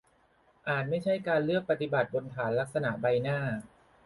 [0.69, 3.39] อาจไม่ใช่การเลือกปฏิบัติบนฐานลักษณะใบหน้า